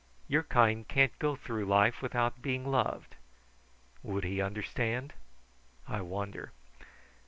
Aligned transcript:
Your 0.27 0.41
kind 0.41 0.87
can't 0.87 1.11
go 1.19 1.35
through 1.35 1.65
life 1.65 2.01
without 2.01 2.41
being 2.41 2.65
loved. 2.65 3.17
Would 4.01 4.23
he 4.23 4.41
understand? 4.41 5.13
I 5.87 6.01
wonder. 6.01 6.53